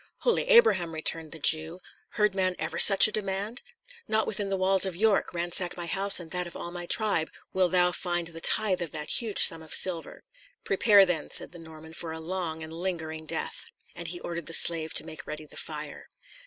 "Holy 0.21 0.41
Abraham!" 0.49 0.93
returned 0.95 1.31
the 1.31 1.37
Jew, 1.37 1.79
"heard 2.13 2.33
man 2.33 2.55
ever 2.57 2.79
such 2.79 3.07
a 3.07 3.11
demand? 3.11 3.61
Not 4.07 4.25
within 4.25 4.49
the 4.49 4.57
walls 4.57 4.83
of 4.83 4.95
York, 4.95 5.31
ransack 5.31 5.77
my 5.77 5.85
house 5.85 6.19
and 6.19 6.31
that 6.31 6.47
of 6.47 6.55
all 6.57 6.71
my 6.71 6.87
tribe, 6.87 7.29
wilt 7.53 7.71
thou 7.73 7.91
find 7.91 8.29
the 8.29 8.41
tithe 8.41 8.81
of 8.81 8.91
that 8.93 9.21
huge 9.21 9.43
sum 9.43 9.61
of 9.61 9.75
silver." 9.75 10.23
"Prepare, 10.63 11.05
then," 11.05 11.29
said 11.29 11.51
the 11.51 11.59
Norman, 11.59 11.93
"for 11.93 12.11
a 12.13 12.19
long 12.19 12.63
and 12.63 12.73
lingering 12.73 13.27
death." 13.27 13.67
And 13.93 14.07
he 14.07 14.19
ordered 14.21 14.47
the 14.47 14.55
slave 14.55 14.91
to 14.95 15.05
make 15.05 15.27
ready 15.27 15.45
the 15.45 15.55
fire. 15.55 16.07